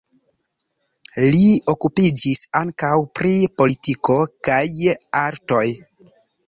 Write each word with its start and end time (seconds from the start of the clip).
Li 1.35 1.43
okupiĝis 1.75 2.41
ankaŭ 2.63 2.91
pri 3.21 3.37
politiko 3.63 4.21
kaj 4.51 4.61
artoj. 5.27 5.67